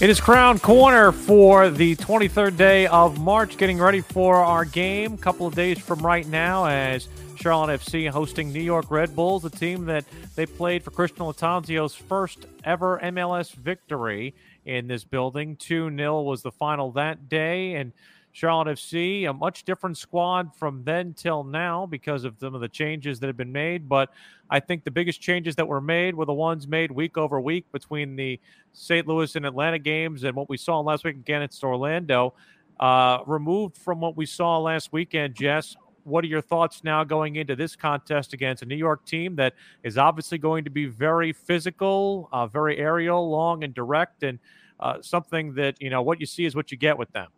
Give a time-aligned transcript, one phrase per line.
[0.00, 5.12] It is Crown Corner for the 23rd day of March, getting ready for our game.
[5.12, 9.44] A couple of days from right now, as Charlotte FC hosting New York Red Bulls,
[9.44, 15.56] a team that they played for Christian Lattanzio's first ever MLS victory in this building.
[15.56, 17.92] 2 0 was the final that day, and
[18.32, 22.68] Charlotte FC, a much different squad from then till now because of some of the
[22.68, 23.88] changes that have been made.
[23.88, 24.10] But
[24.48, 27.70] I think the biggest changes that were made were the ones made week over week
[27.72, 28.38] between the
[28.72, 29.06] St.
[29.06, 32.34] Louis and Atlanta games and what we saw last week again against Orlando.
[32.78, 37.36] Uh, removed from what we saw last weekend, Jess, what are your thoughts now going
[37.36, 41.32] into this contest against a New York team that is obviously going to be very
[41.32, 44.38] physical, uh, very aerial, long, and direct, and
[44.78, 47.28] uh, something that, you know, what you see is what you get with them?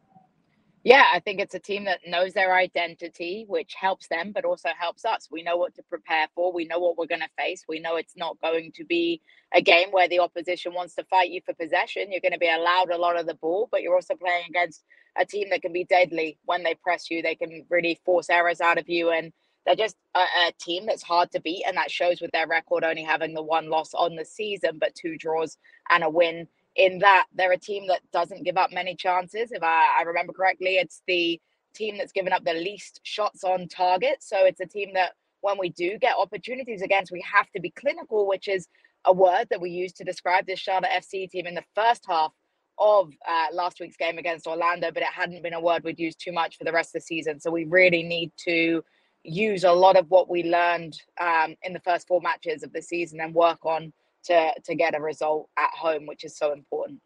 [0.83, 4.70] Yeah, I think it's a team that knows their identity, which helps them, but also
[4.78, 5.28] helps us.
[5.30, 6.55] We know what to prepare for.
[6.55, 7.66] We know what we're going to face.
[7.69, 9.20] We know it's not going to be
[9.55, 12.10] a game where the opposition wants to fight you for possession.
[12.12, 14.84] You're going to be allowed a lot of the ball, but you're also playing against
[15.19, 17.20] a team that can be deadly when they press you.
[17.20, 19.10] They can really force errors out of you.
[19.10, 19.34] And
[19.66, 21.64] they're just a, a team that's hard to beat.
[21.69, 24.94] And that shows with their record only having the one loss on the season, but
[24.94, 25.58] two draws
[25.91, 29.53] and a win in that they're a team that doesn't give up many chances.
[29.53, 31.41] If I, I remember correctly, it's the
[31.75, 34.17] team that's given up the least shots on target.
[34.20, 37.70] So it's a team that when we do get opportunities against, we have to be
[37.70, 38.69] clinical, which is
[39.05, 42.33] a word that we use to describe this Charlotte FC team in the first half
[42.78, 46.20] of uh, last week's game against Orlando, but it hadn't been a word we'd used
[46.20, 47.41] too much for the rest of the season.
[47.41, 48.82] So we really need to
[49.25, 52.82] use a lot of what we learned um, in the first four matches of the
[52.82, 53.93] season and work on
[54.25, 57.00] to to get a result at home, which is so important.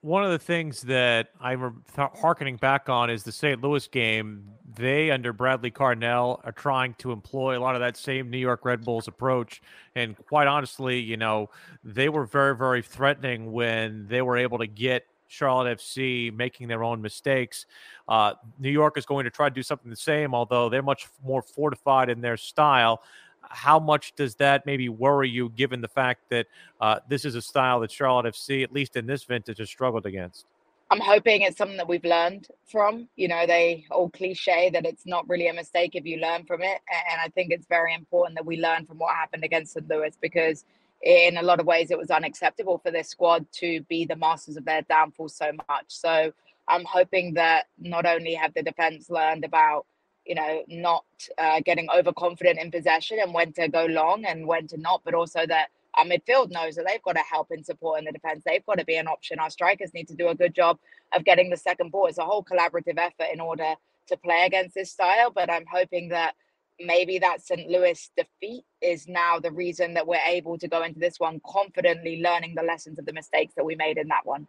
[0.00, 3.60] One of the things that I'm harkening back on is the St.
[3.60, 4.44] Louis game.
[4.76, 8.64] They, under Bradley Carnell, are trying to employ a lot of that same New York
[8.64, 9.60] Red Bulls approach.
[9.96, 11.50] And quite honestly, you know,
[11.82, 16.84] they were very, very threatening when they were able to get Charlotte FC making their
[16.84, 17.66] own mistakes.
[18.06, 21.08] Uh, New York is going to try to do something the same, although they're much
[21.24, 23.02] more fortified in their style
[23.50, 26.46] how much does that maybe worry you, given the fact that
[26.80, 30.06] uh, this is a style that Charlotte FC, at least in this vintage, has struggled
[30.06, 30.46] against?
[30.90, 33.08] I'm hoping it's something that we've learned from.
[33.16, 36.62] You know, they all cliche that it's not really a mistake if you learn from
[36.62, 36.80] it.
[37.10, 39.88] And I think it's very important that we learn from what happened against St.
[39.88, 40.64] Louis because
[41.02, 44.56] in a lot of ways it was unacceptable for this squad to be the masters
[44.56, 45.84] of their downfall so much.
[45.88, 46.32] So
[46.68, 49.84] I'm hoping that not only have the defense learned about
[50.28, 51.04] you know, not
[51.38, 55.14] uh, getting overconfident in possession and when to go long and when to not, but
[55.14, 58.42] also that our midfield knows that they've got to help and support in the defense.
[58.44, 59.38] They've got to be an option.
[59.38, 60.78] Our strikers need to do a good job
[61.14, 62.06] of getting the second ball.
[62.06, 63.74] It's a whole collaborative effort in order
[64.08, 65.30] to play against this style.
[65.34, 66.34] But I'm hoping that
[66.78, 67.68] maybe that St.
[67.68, 72.22] Louis defeat is now the reason that we're able to go into this one confidently
[72.22, 74.46] learning the lessons of the mistakes that we made in that one.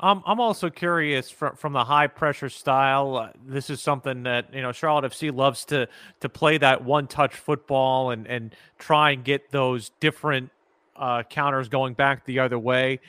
[0.00, 3.16] Um, I'm also curious from from the high pressure style.
[3.16, 5.88] Uh, this is something that you know Charlotte FC loves to
[6.20, 10.50] to play that one touch football and and try and get those different
[10.96, 13.00] uh, counters going back the other way.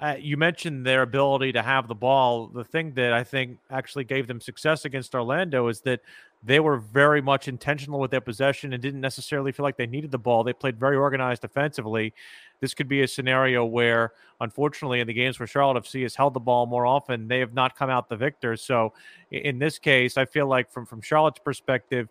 [0.00, 2.48] Uh, you mentioned their ability to have the ball.
[2.48, 6.00] The thing that I think actually gave them success against Orlando is that
[6.42, 10.10] they were very much intentional with their possession and didn't necessarily feel like they needed
[10.10, 10.44] the ball.
[10.44, 12.14] They played very organized defensively.
[12.60, 16.34] This could be a scenario where, unfortunately, in the games where Charlotte FC has held
[16.34, 18.62] the ball more often, they have not come out the victors.
[18.62, 18.92] So,
[19.30, 22.08] in this case, I feel like from from Charlotte's perspective,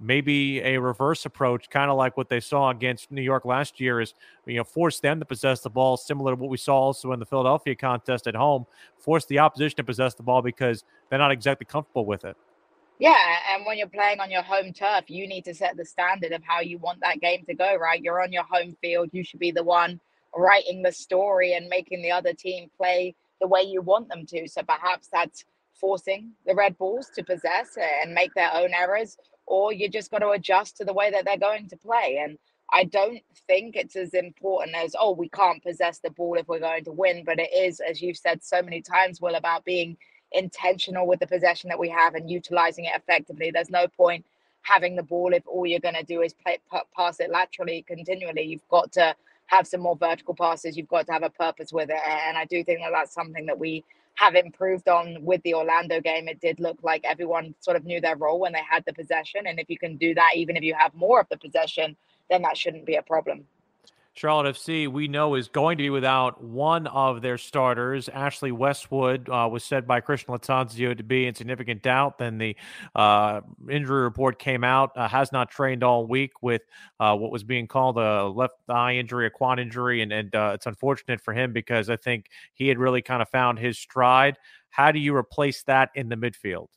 [0.00, 4.00] maybe a reverse approach, kind of like what they saw against New York last year,
[4.00, 4.14] is
[4.46, 7.20] you know force them to possess the ball, similar to what we saw also in
[7.20, 8.66] the Philadelphia contest at home.
[8.98, 12.36] Force the opposition to possess the ball because they're not exactly comfortable with it.
[12.98, 16.32] Yeah, and when you're playing on your home turf, you need to set the standard
[16.32, 18.02] of how you want that game to go, right?
[18.02, 19.10] You're on your home field.
[19.12, 20.00] You should be the one
[20.36, 24.48] writing the story and making the other team play the way you want them to.
[24.48, 25.44] So perhaps that's
[25.74, 29.16] forcing the Red Bulls to possess and make their own errors,
[29.46, 32.20] or you just got to adjust to the way that they're going to play.
[32.22, 32.38] And
[32.72, 36.60] I don't think it's as important as, oh, we can't possess the ball if we're
[36.60, 37.24] going to win.
[37.26, 39.96] But it is, as you've said so many times, Will, about being
[40.34, 43.50] intentional with the possession that we have and utilizing it effectively.
[43.50, 44.24] There's no point
[44.62, 46.58] having the ball if all you're going to do is play,
[46.96, 48.42] pass it laterally continually.
[48.42, 49.14] You've got to
[49.46, 50.76] have some more vertical passes.
[50.76, 52.00] You've got to have a purpose with it.
[52.26, 53.84] And I do think that that's something that we
[54.16, 56.28] have improved on with the Orlando game.
[56.28, 59.46] It did look like everyone sort of knew their role when they had the possession.
[59.46, 61.96] And if you can do that, even if you have more of the possession,
[62.30, 63.44] then that shouldn't be a problem.
[64.16, 68.08] Charlotte FC, we know, is going to be without one of their starters.
[68.08, 72.18] Ashley Westwood uh, was said by Christian Lattanzio to be in significant doubt.
[72.18, 72.56] Then the
[72.94, 76.62] uh, injury report came out, uh, has not trained all week with
[77.00, 80.00] uh, what was being called a left eye injury, a quad injury.
[80.00, 83.28] And, and uh, it's unfortunate for him because I think he had really kind of
[83.28, 84.36] found his stride.
[84.70, 86.68] How do you replace that in the midfield?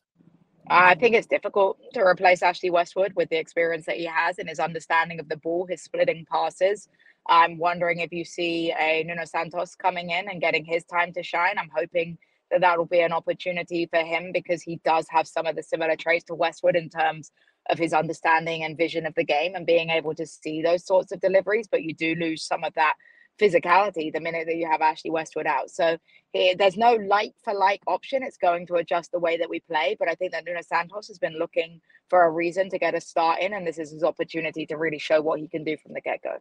[0.70, 4.48] I think it's difficult to replace Ashley Westwood with the experience that he has and
[4.48, 6.88] his understanding of the ball, his splitting passes.
[7.28, 11.22] I'm wondering if you see a Nuno Santos coming in and getting his time to
[11.22, 11.58] shine.
[11.58, 12.18] I'm hoping
[12.50, 15.62] that that will be an opportunity for him because he does have some of the
[15.62, 17.30] similar traits to Westwood in terms
[17.68, 21.12] of his understanding and vision of the game and being able to see those sorts
[21.12, 21.68] of deliveries.
[21.70, 22.94] But you do lose some of that
[23.38, 25.70] physicality the minute that you have Ashley Westwood out.
[25.70, 25.98] So
[26.32, 28.22] he, there's no like for like option.
[28.22, 29.96] It's going to adjust the way that we play.
[29.98, 33.00] But I think that Nuno Santos has been looking for a reason to get a
[33.00, 35.92] start in, and this is his opportunity to really show what he can do from
[35.92, 36.38] the get go.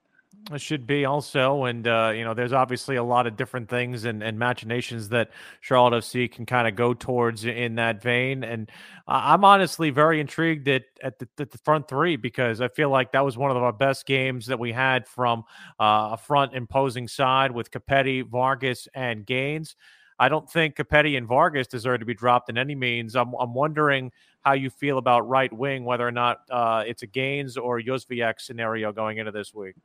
[0.52, 4.06] It should be also, and uh, you know, there's obviously a lot of different things
[4.06, 8.44] and, and machinations that Charlotte FC can kind of go towards in that vein.
[8.46, 8.72] And
[9.08, 13.12] I'm honestly very intrigued at at the, at the, front three because I feel like
[13.12, 15.44] that was one of our best games that we had from
[15.80, 19.76] uh, a front imposing side with Copetti, Vargas, and Gaines.
[20.20, 23.16] I don't think Copetti and Vargas deserve to be dropped in any means.
[23.16, 24.12] I'm, I'm wondering
[24.42, 28.42] how you feel about right wing, whether or not uh, it's a Gaines or Jozwiak
[28.42, 29.76] scenario going into this week.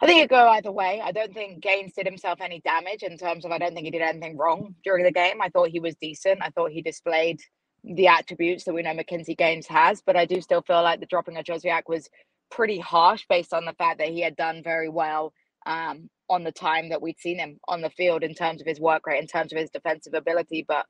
[0.00, 1.00] I think it go either way.
[1.04, 3.90] I don't think Gaines did himself any damage in terms of I don't think he
[3.90, 5.42] did anything wrong during the game.
[5.42, 6.40] I thought he was decent.
[6.42, 7.40] I thought he displayed
[7.84, 11.06] the attributes that we know Mackenzie Gaines has, but I do still feel like the
[11.06, 12.08] dropping of Jozwiak was
[12.50, 15.32] pretty harsh based on the fact that he had done very well
[15.70, 18.80] um, on the time that we'd seen him on the field in terms of his
[18.80, 20.64] work rate, in terms of his defensive ability.
[20.66, 20.86] But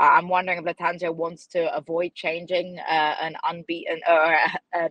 [0.00, 4.36] uh, I'm wondering if Lattanzio wants to avoid changing uh, an unbeaten or
[4.72, 4.90] an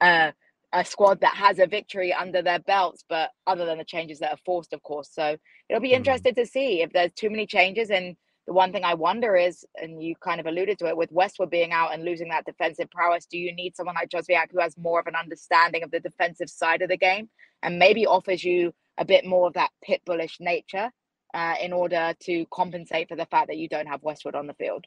[0.00, 0.32] uh,
[0.74, 4.32] a squad that has a victory under their belts, but other than the changes that
[4.32, 5.08] are forced, of course.
[5.12, 5.36] So
[5.68, 5.98] it'll be mm-hmm.
[5.98, 7.90] interesting to see if there's too many changes.
[7.90, 11.12] And the one thing I wonder is, and you kind of alluded to it, with
[11.12, 14.60] Westwood being out and losing that defensive prowess, do you need someone like Jozwiak who
[14.60, 17.28] has more of an understanding of the defensive side of the game
[17.62, 20.90] and maybe offers you a bit more of that pit bullish nature
[21.32, 24.54] uh, in order to compensate for the fact that you don't have Westwood on the
[24.54, 24.84] field?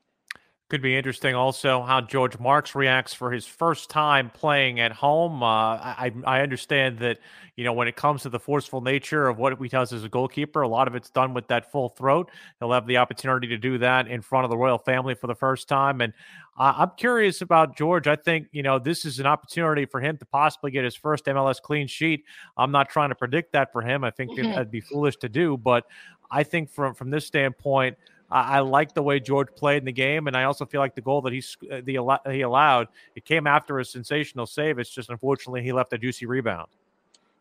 [0.69, 5.41] Could be interesting also how George Marks reacts for his first time playing at home.
[5.41, 7.19] Uh, I, I understand that,
[7.55, 10.09] you know, when it comes to the forceful nature of what he does as a
[10.09, 12.29] goalkeeper, a lot of it's done with that full throat.
[12.59, 15.35] He'll have the opportunity to do that in front of the royal family for the
[15.35, 16.01] first time.
[16.01, 16.11] And
[16.59, 18.05] uh, I'm curious about George.
[18.05, 21.23] I think, you know, this is an opportunity for him to possibly get his first
[21.27, 22.25] MLS clean sheet.
[22.57, 24.03] I'm not trying to predict that for him.
[24.03, 25.55] I think that'd be foolish to do.
[25.55, 25.85] But
[26.29, 27.95] I think from, from this standpoint,
[28.29, 31.01] I, like the way George played in the game, and I also feel like the
[31.01, 31.41] goal that he
[31.71, 34.79] uh, the he allowed it came after a sensational save.
[34.79, 36.67] It's just unfortunately he left a juicy rebound.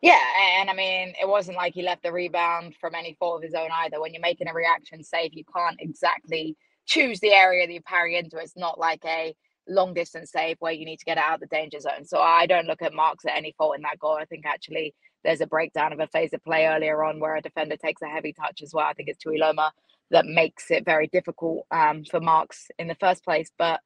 [0.00, 0.20] Yeah,
[0.60, 3.54] and I mean, it wasn't like he left the rebound from any fault of his
[3.54, 4.00] own either.
[4.00, 6.56] When you're making a reaction save, you can't exactly
[6.86, 8.36] choose the area that you parry into.
[8.36, 9.34] It's not like a
[9.68, 12.04] long distance save where you need to get out of the danger zone.
[12.04, 14.16] So I don't look at Marks at any fault in that goal.
[14.20, 14.94] I think actually
[15.24, 18.06] there's a breakdown of a phase of play earlier on where a defender takes a
[18.06, 18.86] heavy touch as well.
[18.86, 19.70] I think it's Tuiloma
[20.10, 23.50] that makes it very difficult um, for Marks in the first place.
[23.58, 23.80] But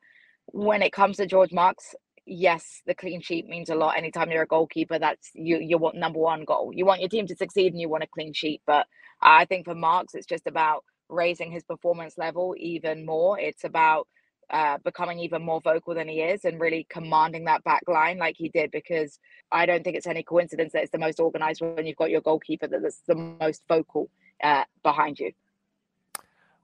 [0.47, 1.95] when it comes to George Marks,
[2.27, 3.97] yes, the clean sheet means a lot.
[3.97, 6.73] Anytime you're a goalkeeper, that's you you want number one goal.
[6.75, 8.63] You want your team to succeed and you want a clean sheet.
[8.67, 8.87] But
[9.23, 13.39] I think for Marks, it's just about raising his performance level even more.
[13.39, 14.07] It's about
[14.51, 18.35] uh, becoming even more vocal than he is and really commanding that back line like
[18.37, 19.19] he did because
[19.53, 22.21] I don't think it's any coincidence that it's the most organized when you've got your
[22.21, 24.11] goalkeeper that's the most vocal
[24.43, 25.33] uh, behind you.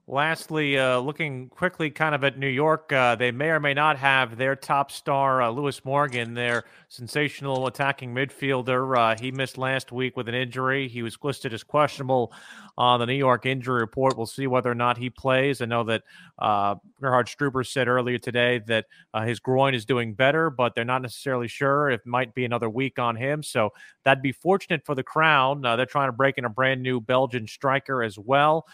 [0.09, 3.97] Lastly, uh, looking quickly kind of at New York, uh, they may or may not
[3.97, 8.97] have their top star, uh, Lewis Morgan, their sensational attacking midfielder.
[8.97, 10.87] Uh, he missed last week with an injury.
[10.87, 12.31] He was listed as questionable
[12.77, 14.15] on the New York injury report.
[14.15, 15.61] We'll see whether or not he plays.
[15.61, 16.03] I know that
[16.39, 20.85] uh, Gerhard Struber said earlier today that uh, his groin is doing better, but they're
[20.85, 21.89] not necessarily sure.
[21.89, 23.43] It might be another week on him.
[23.43, 23.73] So
[24.05, 25.63] that'd be fortunate for the Crown.
[25.63, 28.67] They're trying to break in a brand new Belgian striker as well.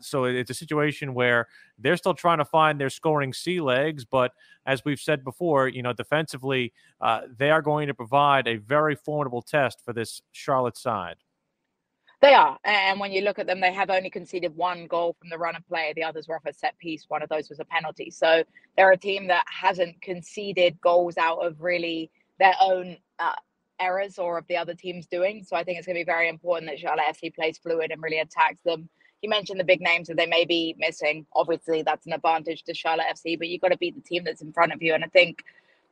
[0.00, 0.69] So it's a situation
[1.14, 1.48] where
[1.78, 4.04] they're still trying to find their scoring sea legs.
[4.04, 4.32] But
[4.66, 8.94] as we've said before, you know, defensively, uh, they are going to provide a very
[8.94, 11.16] formidable test for this Charlotte side.
[12.20, 12.58] They are.
[12.64, 15.56] And when you look at them, they have only conceded one goal from the run
[15.56, 15.94] of play.
[15.96, 17.06] The others were off a set piece.
[17.08, 18.10] One of those was a penalty.
[18.10, 18.44] So
[18.76, 23.32] they're a team that hasn't conceded goals out of really their own uh,
[23.80, 25.42] errors or of the other teams doing.
[25.42, 28.02] So I think it's going to be very important that Charlotte FC plays fluid and
[28.02, 28.88] really attacks them.
[29.22, 31.26] You mentioned the big names that they may be missing.
[31.34, 34.42] Obviously, that's an advantage to Charlotte FC, but you've got to beat the team that's
[34.42, 34.94] in front of you.
[34.94, 35.42] And I think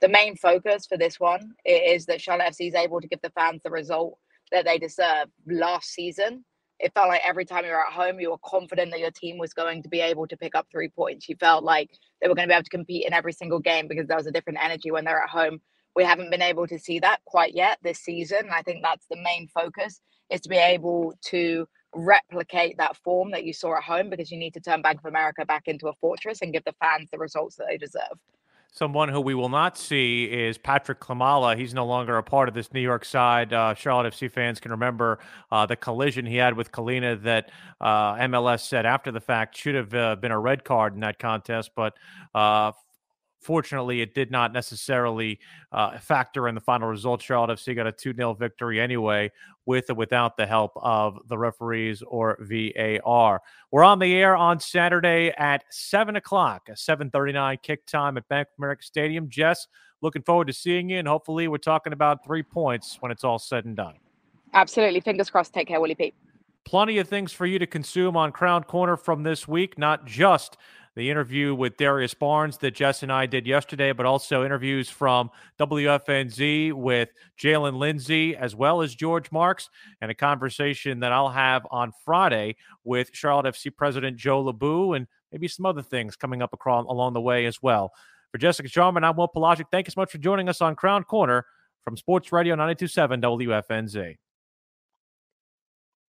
[0.00, 3.30] the main focus for this one is that Charlotte FC is able to give the
[3.30, 4.18] fans the result
[4.52, 5.28] that they deserve.
[5.47, 6.44] Last season,
[6.78, 9.38] it felt like every time you were at home, you were confident that your team
[9.38, 11.28] was going to be able to pick up three points.
[11.28, 11.90] You felt like
[12.23, 14.26] they were going to be able to compete in every single game because there was
[14.26, 15.61] a different energy when they're at home.
[15.97, 18.50] We haven't been able to see that quite yet this season.
[18.52, 23.45] I think that's the main focus is to be able to replicate that form that
[23.45, 25.92] you saw at home because you need to turn Bank of America back into a
[25.95, 28.18] fortress and give the fans the results that they deserve.
[28.71, 31.57] Someone who we will not see is Patrick Klimala.
[31.57, 33.52] He's no longer a part of this New York side.
[33.52, 35.18] Uh, Charlotte FC fans can remember
[35.50, 39.75] uh, the collision he had with Kahlina that uh, MLS said after the fact should
[39.75, 41.95] have uh, been a red card in that contest, but
[42.35, 42.73] uh,
[43.40, 45.38] Fortunately, it did not necessarily
[45.73, 47.23] uh, factor in the final result.
[47.23, 49.30] Charlotte FC got a 2 0 victory anyway,
[49.64, 53.40] with or without the help of the referees or VAR.
[53.71, 58.49] We're on the air on Saturday at 7 o'clock, a 7.39 kick time at Bank
[58.49, 59.28] of America Stadium.
[59.28, 59.68] Jess,
[60.00, 63.38] looking forward to seeing you, and hopefully, we're talking about three points when it's all
[63.38, 63.95] said and done.
[64.54, 65.00] Absolutely.
[65.00, 65.52] Fingers crossed.
[65.54, 66.14] Take care, Willie Pete.
[66.64, 70.59] Plenty of things for you to consume on Crown Corner from this week, not just
[70.99, 75.31] the interview with Darius Barnes that Jess and I did yesterday, but also interviews from
[75.61, 81.64] WFNZ with Jaylin Lindsey as well as George Marks, and a conversation that I'll have
[81.71, 86.52] on Friday with Charlotte FC President Joe LaBue, and maybe some other things coming up
[86.52, 87.93] across, along the way as well.
[88.33, 89.67] For Jessica Charman, I'm Will Palaszczuk.
[89.71, 91.47] Thank you so much for joining us on Crown Corner
[91.85, 94.17] from Sports Radio 927 WFNZ.